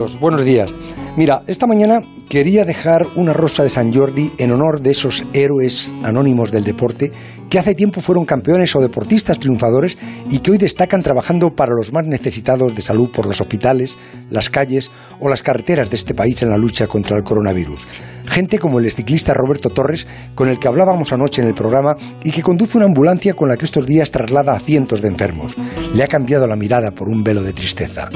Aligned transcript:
Buenos 0.00 0.46
días. 0.46 0.74
Mira, 1.14 1.42
esta 1.46 1.66
mañana 1.66 2.00
quería 2.30 2.64
dejar 2.64 3.06
una 3.16 3.34
rosa 3.34 3.62
de 3.62 3.68
San 3.68 3.92
Jordi 3.92 4.32
en 4.38 4.50
honor 4.50 4.80
de 4.80 4.92
esos 4.92 5.26
héroes 5.34 5.92
anónimos 6.02 6.50
del 6.50 6.64
deporte 6.64 7.12
que 7.50 7.58
hace 7.58 7.74
tiempo 7.74 8.00
fueron 8.00 8.24
campeones 8.24 8.74
o 8.74 8.80
deportistas 8.80 9.38
triunfadores 9.38 9.98
y 10.30 10.38
que 10.38 10.52
hoy 10.52 10.56
destacan 10.56 11.02
trabajando 11.02 11.54
para 11.54 11.74
los 11.74 11.92
más 11.92 12.06
necesitados 12.06 12.74
de 12.74 12.80
salud 12.80 13.10
por 13.12 13.26
los 13.26 13.42
hospitales, 13.42 13.98
las 14.30 14.48
calles 14.48 14.90
o 15.20 15.28
las 15.28 15.42
carreteras 15.42 15.90
de 15.90 15.96
este 15.96 16.14
país 16.14 16.42
en 16.42 16.48
la 16.48 16.56
lucha 16.56 16.86
contra 16.86 17.18
el 17.18 17.22
coronavirus. 17.22 17.86
Gente 18.30 18.60
como 18.60 18.78
el 18.78 18.88
ciclista 18.88 19.34
Roberto 19.34 19.70
Torres, 19.70 20.06
con 20.36 20.48
el 20.48 20.60
que 20.60 20.68
hablábamos 20.68 21.12
anoche 21.12 21.42
en 21.42 21.48
el 21.48 21.54
programa 21.54 21.96
y 22.22 22.30
que 22.30 22.44
conduce 22.44 22.78
una 22.78 22.86
ambulancia 22.86 23.34
con 23.34 23.48
la 23.48 23.56
que 23.56 23.64
estos 23.64 23.86
días 23.86 24.12
traslada 24.12 24.52
a 24.52 24.60
cientos 24.60 25.02
de 25.02 25.08
enfermos. 25.08 25.56
Le 25.92 26.04
ha 26.04 26.06
cambiado 26.06 26.46
la 26.46 26.54
mirada 26.54 26.92
por 26.92 27.08
un 27.08 27.24
velo 27.24 27.42
de 27.42 27.52
tristeza. 27.52 28.08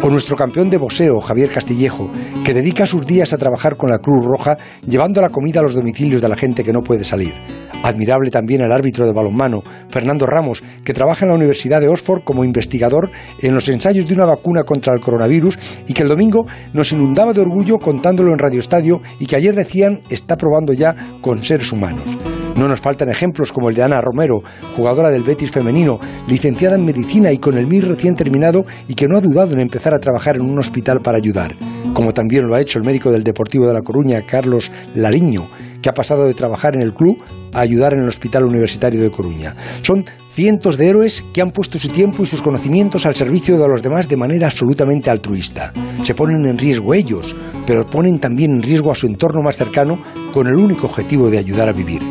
O 0.00 0.08
nuestro 0.08 0.36
campeón 0.36 0.70
de 0.70 0.78
boxeo, 0.78 1.20
Javier 1.20 1.50
Castillejo, 1.50 2.10
que 2.44 2.54
dedica 2.54 2.86
sus 2.86 3.04
días 3.04 3.34
a 3.34 3.36
trabajar 3.36 3.76
con 3.76 3.90
la 3.90 3.98
Cruz 3.98 4.24
Roja, 4.24 4.56
llevando 4.86 5.20
la 5.20 5.28
comida 5.28 5.60
a 5.60 5.64
los 5.64 5.74
domicilios 5.74 6.22
de 6.22 6.28
la 6.30 6.36
gente 6.36 6.64
que 6.64 6.72
no 6.72 6.80
puede 6.80 7.04
salir. 7.04 7.34
Admirable 7.82 8.30
también 8.30 8.60
el 8.60 8.72
árbitro 8.72 9.06
de 9.06 9.12
balonmano, 9.12 9.62
Fernando 9.90 10.26
Ramos, 10.26 10.62
que 10.84 10.92
trabaja 10.92 11.24
en 11.24 11.30
la 11.30 11.36
Universidad 11.36 11.80
de 11.80 11.88
Oxford 11.88 12.24
como 12.24 12.44
investigador 12.44 13.10
en 13.40 13.54
los 13.54 13.68
ensayos 13.68 14.06
de 14.06 14.14
una 14.14 14.24
vacuna 14.24 14.64
contra 14.64 14.94
el 14.94 15.00
coronavirus 15.00 15.58
y 15.86 15.94
que 15.94 16.02
el 16.02 16.08
domingo 16.08 16.44
nos 16.72 16.92
inundaba 16.92 17.32
de 17.32 17.40
orgullo 17.40 17.78
contándolo 17.78 18.32
en 18.32 18.38
Radio 18.38 18.60
Estadio 18.60 18.96
y 19.18 19.26
que 19.26 19.36
ayer 19.36 19.54
decían 19.58 20.00
está 20.08 20.36
probando 20.36 20.72
ya 20.72 20.94
con 21.20 21.42
seres 21.42 21.72
humanos. 21.72 22.16
No 22.58 22.66
nos 22.66 22.80
faltan 22.80 23.08
ejemplos 23.08 23.52
como 23.52 23.68
el 23.68 23.76
de 23.76 23.84
Ana 23.84 24.00
Romero, 24.00 24.42
jugadora 24.74 25.10
del 25.10 25.22
Betis 25.22 25.52
femenino, 25.52 26.00
licenciada 26.26 26.74
en 26.74 26.84
medicina 26.84 27.30
y 27.30 27.38
con 27.38 27.56
el 27.56 27.68
MIR 27.68 27.86
recién 27.86 28.16
terminado 28.16 28.64
y 28.88 28.94
que 28.94 29.06
no 29.06 29.16
ha 29.16 29.20
dudado 29.20 29.52
en 29.52 29.60
empezar 29.60 29.94
a 29.94 30.00
trabajar 30.00 30.34
en 30.34 30.42
un 30.42 30.58
hospital 30.58 31.00
para 31.00 31.18
ayudar, 31.18 31.54
como 31.94 32.12
también 32.12 32.48
lo 32.48 32.56
ha 32.56 32.60
hecho 32.60 32.80
el 32.80 32.84
médico 32.84 33.12
del 33.12 33.22
Deportivo 33.22 33.68
de 33.68 33.74
La 33.74 33.82
Coruña, 33.82 34.22
Carlos 34.26 34.72
Lariño, 34.94 35.48
que 35.80 35.88
ha 35.88 35.94
pasado 35.94 36.26
de 36.26 36.34
trabajar 36.34 36.74
en 36.74 36.82
el 36.82 36.94
club 36.94 37.22
a 37.52 37.60
ayudar 37.60 37.94
en 37.94 38.02
el 38.02 38.08
Hospital 38.08 38.44
Universitario 38.44 39.00
de 39.00 39.10
Coruña. 39.10 39.54
Son 39.82 40.04
cientos 40.38 40.76
de 40.76 40.88
héroes 40.88 41.24
que 41.34 41.42
han 41.42 41.50
puesto 41.50 41.80
su 41.80 41.88
tiempo 41.88 42.22
y 42.22 42.26
sus 42.26 42.42
conocimientos 42.42 43.04
al 43.06 43.16
servicio 43.16 43.58
de 43.58 43.66
los 43.66 43.82
demás 43.82 44.08
de 44.08 44.16
manera 44.16 44.46
absolutamente 44.46 45.10
altruista. 45.10 45.72
Se 46.02 46.14
ponen 46.14 46.46
en 46.46 46.56
riesgo 46.56 46.94
ellos, 46.94 47.34
pero 47.66 47.84
ponen 47.84 48.20
también 48.20 48.52
en 48.52 48.62
riesgo 48.62 48.92
a 48.92 48.94
su 48.94 49.08
entorno 49.08 49.42
más 49.42 49.56
cercano 49.56 50.00
con 50.32 50.46
el 50.46 50.54
único 50.54 50.86
objetivo 50.86 51.28
de 51.28 51.38
ayudar 51.38 51.68
a 51.68 51.72
vivir. 51.72 52.02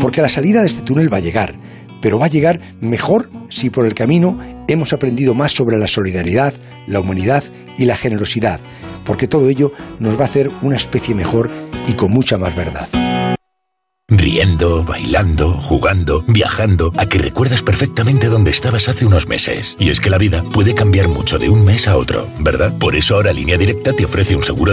Porque 0.00 0.22
la 0.22 0.30
salida 0.30 0.62
de 0.62 0.68
este 0.68 0.80
túnel 0.80 1.12
va 1.12 1.18
a 1.18 1.20
llegar, 1.20 1.56
pero 2.00 2.18
va 2.18 2.24
a 2.24 2.30
llegar 2.30 2.58
mejor 2.80 3.28
si 3.50 3.68
por 3.68 3.84
el 3.84 3.92
camino 3.92 4.38
hemos 4.66 4.94
aprendido 4.94 5.34
más 5.34 5.52
sobre 5.52 5.76
la 5.76 5.86
solidaridad, 5.86 6.54
la 6.86 7.00
humanidad 7.00 7.44
y 7.76 7.84
la 7.84 7.96
generosidad, 7.96 8.60
porque 9.04 9.28
todo 9.28 9.50
ello 9.50 9.72
nos 9.98 10.18
va 10.18 10.22
a 10.22 10.28
hacer 10.28 10.48
una 10.62 10.76
especie 10.76 11.14
mejor 11.14 11.50
y 11.86 11.92
con 11.92 12.10
mucha 12.10 12.38
más 12.38 12.56
verdad. 12.56 12.88
Riendo, 14.08 14.84
bailando, 14.84 15.52
jugando, 15.52 16.22
viajando, 16.28 16.92
a 16.98 17.06
que 17.06 17.16
recuerdas 17.16 17.62
perfectamente 17.62 18.28
dónde 18.28 18.50
estabas 18.50 18.90
hace 18.90 19.06
unos 19.06 19.28
meses. 19.28 19.76
Y 19.78 19.88
es 19.88 19.98
que 19.98 20.10
la 20.10 20.18
vida 20.18 20.44
puede 20.52 20.74
cambiar 20.74 21.08
mucho 21.08 21.38
de 21.38 21.48
un 21.48 21.64
mes 21.64 21.88
a 21.88 21.96
otro, 21.96 22.30
¿verdad? 22.40 22.76
Por 22.78 22.96
eso 22.96 23.14
ahora 23.14 23.32
Línea 23.32 23.56
Directa 23.56 23.94
te 23.94 24.04
ofrece 24.04 24.36
un 24.36 24.42
seguro 24.42 24.72